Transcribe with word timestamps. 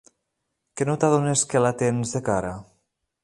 Que 0.79 0.87
no 0.89 0.95
t'adones 1.03 1.45
que 1.53 1.63
la 1.65 1.73
tens 1.83 2.17
de 2.17 2.25
cara? 2.31 2.57